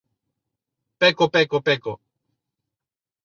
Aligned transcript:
Peco 0.99 1.25
peco 1.33 1.57
peco... 1.65 1.93